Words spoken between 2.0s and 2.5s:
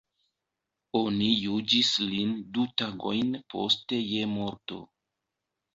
lin